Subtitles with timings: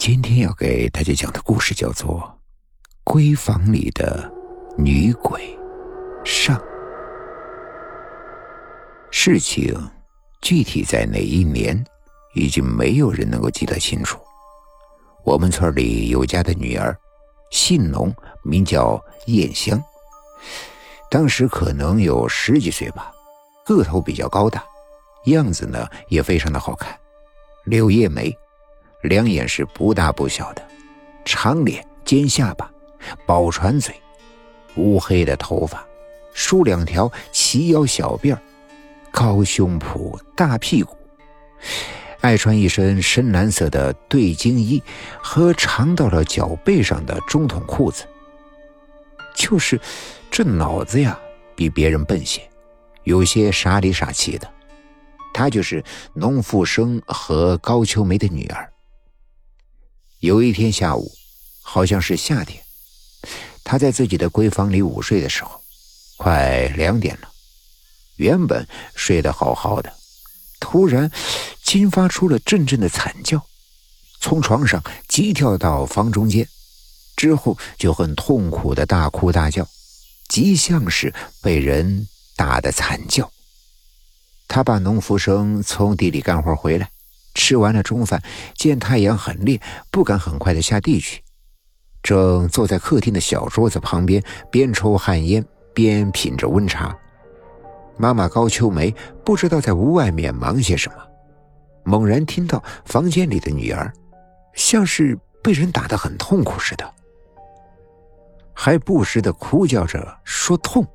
[0.00, 2.22] 今天要给大家讲的故事叫做
[3.12, 4.32] 《闺房里的
[4.78, 5.38] 女鬼
[6.24, 6.56] 上》。
[9.10, 9.78] 事情
[10.40, 11.84] 具体在哪一年，
[12.34, 14.18] 已经没有人能够记得清楚。
[15.22, 16.96] 我们村里有家的女儿，
[17.50, 18.10] 姓农，
[18.42, 19.78] 名叫燕香，
[21.10, 23.12] 当时可能有十几岁吧，
[23.66, 24.64] 个头比较高大，
[25.26, 26.98] 样子呢也非常的好看，
[27.66, 28.34] 柳叶眉。
[29.02, 30.62] 两眼是不大不小的，
[31.24, 32.70] 长脸尖下巴，
[33.26, 33.94] 宝船嘴，
[34.76, 35.84] 乌黑的头发，
[36.34, 38.40] 梳两条齐腰小辫儿
[39.10, 40.96] 高胸脯大屁股，
[42.20, 44.82] 爱穿一身深蓝色的对襟衣
[45.22, 48.04] 和长到了脚背上的中筒裤子。
[49.34, 49.80] 就是
[50.30, 51.18] 这脑子呀，
[51.56, 52.42] 比别人笨些，
[53.04, 54.46] 有些傻里傻气的。
[55.32, 58.69] 她就是农富生和高秋梅的女儿。
[60.20, 61.10] 有一天下午，
[61.62, 62.62] 好像是夏天，
[63.64, 65.62] 他在自己的闺房里午睡的时候，
[66.18, 67.30] 快两点了。
[68.16, 69.90] 原本睡得好好的，
[70.60, 71.10] 突然
[71.62, 73.42] 惊发出了阵阵的惨叫，
[74.20, 76.46] 从床上急跳到房中间，
[77.16, 79.66] 之后就很痛苦的大哭大叫，
[80.28, 83.32] 极像是被人打的惨叫。
[84.46, 86.90] 他把农夫生从地里干活回来。
[87.40, 88.22] 吃完了中饭，
[88.54, 89.58] 见太阳很烈，
[89.90, 91.22] 不敢很快的下地去，
[92.02, 96.94] 正坐在客厅的小桌子旁边，边抽旱烟边品着温茶。
[97.96, 100.96] 妈妈高秋梅不知道在屋外面忙些什么，
[101.82, 103.90] 猛然听到房间里的女儿，
[104.54, 106.92] 像是被人打得很痛苦似的，
[108.52, 110.86] 还不时的哭叫着说痛。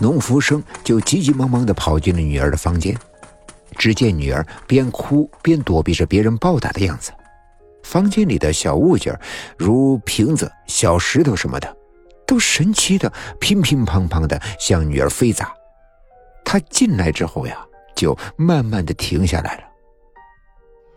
[0.00, 2.94] 农福生就急急忙忙的跑进了女儿的房间。
[3.76, 7.12] 只见女儿边哭边躲避着别人暴打的样子，
[7.82, 9.16] 房间里的小物件
[9.56, 11.76] 如瓶子、小石头什么的，
[12.26, 15.52] 都神奇的乒乒乓乓的向女儿飞砸。
[16.44, 17.58] 他进来之后呀，
[17.94, 19.62] 就慢慢的停下来了。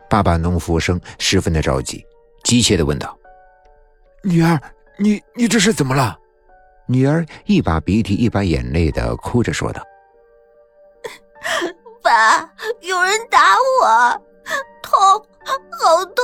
[0.10, 2.04] 爸爸农夫生十分的着急，
[2.44, 3.16] 急切的问道
[4.24, 4.60] ：“女儿，
[4.98, 6.18] 你你这是怎么了？”
[6.88, 9.84] 女儿一把鼻涕一把眼泪的哭着说道。
[13.30, 14.22] 打我，
[14.82, 15.00] 痛，
[15.72, 16.24] 好痛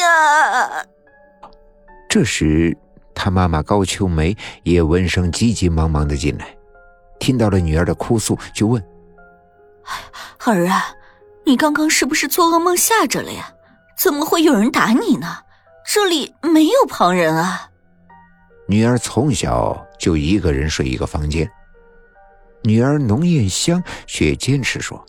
[0.00, 0.86] 呀！
[2.08, 2.76] 这时，
[3.14, 6.56] 他妈妈高秋梅也闻声急急忙忙的进来，
[7.18, 8.82] 听到了女儿的哭诉，就问
[10.44, 10.94] ：“儿啊，
[11.44, 13.52] 你刚刚是不是做噩梦吓着了呀？
[13.96, 15.38] 怎么会有人打你呢？
[15.90, 17.70] 这里没有旁人啊！”
[18.68, 21.50] 女儿从小就一个人睡一个房间，
[22.62, 25.04] 女儿农艳香却坚持说。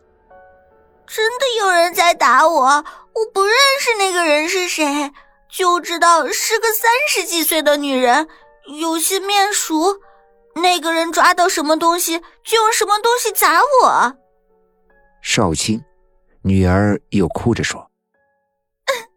[1.07, 5.11] 真的有人在打我，我不认识那个人是谁，
[5.49, 8.27] 就知道是个三十几岁的女人，
[8.79, 9.99] 有些面熟。
[10.55, 14.17] 那个人抓到什么东西就用什么东西砸我。
[15.21, 15.83] 少卿，
[16.43, 17.89] 女儿又哭着说：“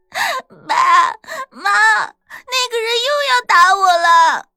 [0.66, 1.10] 爸
[1.50, 4.48] 妈，那个人又要打我了。”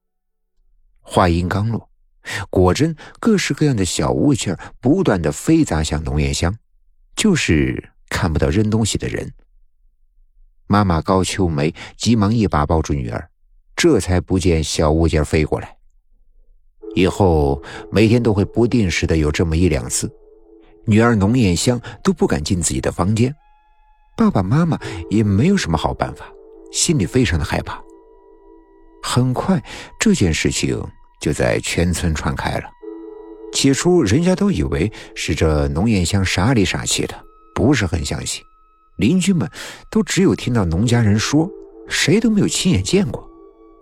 [1.01, 1.89] 话音刚落，
[2.49, 6.55] 果真各式各样的小物件不断的飞砸向龙眼香。
[7.19, 9.29] 就是看不到扔东西的人。
[10.67, 13.29] 妈妈高秋梅急忙一把抱住女儿，
[13.75, 15.75] 这才不见小物件飞过来。
[16.95, 20.09] 以后每天都会不定时的有这么一两次，
[20.85, 23.35] 女儿浓艳香都不敢进自己的房间，
[24.15, 24.79] 爸爸妈妈
[25.09, 26.25] 也没有什么好办法，
[26.71, 27.83] 心里非常的害怕。
[29.03, 29.61] 很快，
[29.99, 30.81] 这件事情
[31.19, 32.69] 就在全村传开了。
[33.51, 37.15] 起初，人家都以为是这农艳香傻里傻气的，
[37.53, 38.43] 不是很相信。
[38.97, 39.49] 邻居们
[39.89, 41.49] 都只有听到农家人说，
[41.87, 43.27] 谁都没有亲眼见过，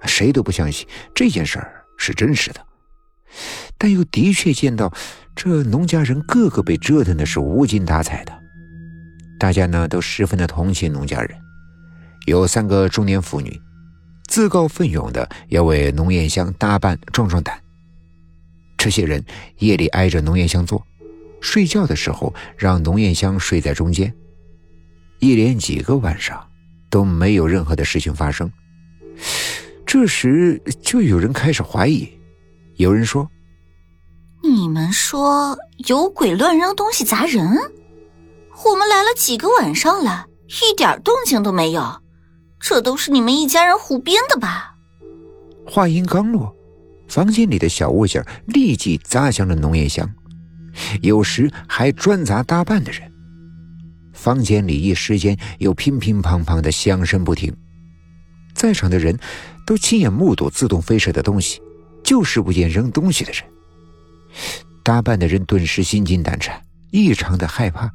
[0.05, 2.61] 谁都不相信这件事儿是真实的。
[3.77, 4.91] 但又的确见到
[5.35, 8.33] 这农家人个个被折腾的是无精打采的，
[9.39, 11.29] 大家呢都十分的同情农家人。
[12.25, 13.59] 有三个中年妇女，
[14.27, 17.59] 自告奋勇的要为农艳香搭伴壮壮胆。
[18.87, 19.21] 这些人
[19.57, 20.81] 夜里挨着浓艳香坐，
[21.41, 24.15] 睡觉的时候让浓艳香睡在中间。
[25.19, 26.47] 一连几个晚上
[26.89, 28.49] 都没有任何的事情发生。
[29.85, 32.07] 这时就有人开始怀疑，
[32.77, 33.29] 有人说
[34.41, 35.57] ：“你们说
[35.89, 37.45] 有鬼乱扔东西砸人？
[37.45, 42.01] 我们来了几个晚上了，一点动静都没有，
[42.57, 44.77] 这都是你们一家人胡编的吧？”
[45.67, 46.55] 话音刚落。
[47.07, 50.09] 房间里的小物件立即砸向了浓烟香，
[51.01, 53.11] 有时还专砸搭伴的人。
[54.13, 57.55] 房间里一时间又乒乒乓乓的响声不停，
[58.53, 59.17] 在场的人
[59.65, 61.61] 都亲眼目睹自动飞射的东西，
[62.03, 63.43] 就是不见扔东西的人。
[64.83, 66.61] 打扮的人顿时心惊胆颤，
[66.91, 67.89] 异常的害怕，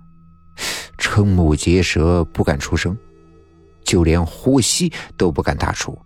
[0.99, 2.97] 瞠目结舌，不敢出声，
[3.85, 5.99] 就连呼吸都不敢大出。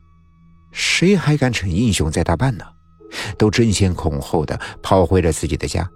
[0.73, 2.65] 谁还敢逞英雄在大半呢？
[3.39, 5.89] 都争先恐后的跑回了自己的家。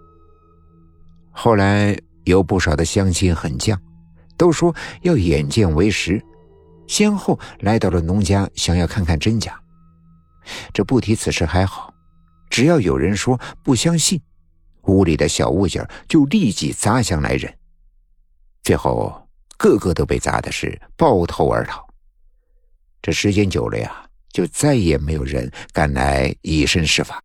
[1.31, 3.77] 后来有不少的乡亲很犟，
[4.37, 6.23] 都说要眼见为实，
[6.87, 9.59] 先后来到了农家，想要看看真假。
[10.73, 11.93] 这不提此事还好，
[12.51, 14.21] 只要有人说不相信，
[14.83, 17.53] 屋里的小物件就立即砸向来人，
[18.63, 21.87] 最后个个都被砸的是抱头而逃。
[23.01, 24.07] 这时间久了呀。
[24.33, 27.21] 就再也没有人敢来以身试法。